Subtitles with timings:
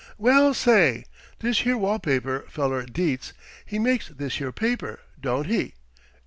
[0.17, 1.05] "Well, say!
[1.41, 3.33] This here wall paper feller Dietz
[3.67, 5.75] he makes this here paper, don't he?